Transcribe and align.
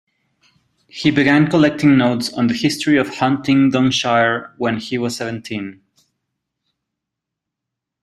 He 0.87 1.11
began 1.11 1.47
collecting 1.51 1.95
notes 1.95 2.33
on 2.33 2.47
the 2.47 2.55
history 2.55 2.97
of 2.97 3.17
Huntingdonshire 3.17 4.51
when 4.57 4.79
he 4.79 4.97
was 4.97 5.17
seventeen. 5.17 5.83